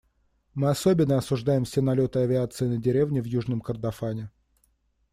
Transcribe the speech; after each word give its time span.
Мы 0.55 0.71
особенно 0.71 1.19
осуждаем 1.19 1.63
все 1.63 1.79
налеты 1.79 2.21
авиации 2.21 2.65
на 2.65 2.77
деревни 2.79 3.19
в 3.19 3.25
Южном 3.25 3.61
Кордофане. 3.61 4.31